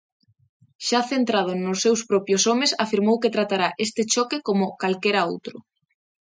Xa 0.87 1.01
centrado 1.11 1.51
nos 1.55 1.81
seus 1.85 2.01
propios 2.09 2.43
homes, 2.49 2.71
afirmou 2.85 3.15
que 3.21 3.33
tratará 3.35 3.67
este 3.85 4.01
choque 4.13 4.37
"como 4.47 4.75
calquera 4.81 5.27
outro". 5.31 5.55